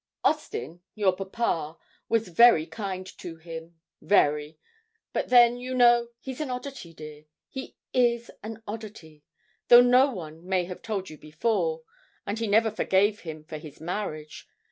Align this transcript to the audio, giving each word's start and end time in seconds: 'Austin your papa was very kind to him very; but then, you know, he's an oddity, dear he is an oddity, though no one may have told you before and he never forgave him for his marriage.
'Austin 0.23 0.81
your 0.95 1.15
papa 1.15 1.77
was 2.09 2.29
very 2.29 2.65
kind 2.65 3.05
to 3.19 3.35
him 3.35 3.75
very; 4.01 4.57
but 5.13 5.29
then, 5.29 5.57
you 5.57 5.75
know, 5.75 6.07
he's 6.19 6.41
an 6.41 6.49
oddity, 6.49 6.91
dear 6.91 7.25
he 7.47 7.75
is 7.93 8.31
an 8.41 8.63
oddity, 8.67 9.23
though 9.67 9.79
no 9.81 10.09
one 10.11 10.43
may 10.43 10.65
have 10.65 10.81
told 10.81 11.07
you 11.11 11.19
before 11.19 11.83
and 12.25 12.39
he 12.39 12.47
never 12.47 12.71
forgave 12.71 13.19
him 13.19 13.43
for 13.43 13.59
his 13.59 13.79
marriage. 13.79 14.47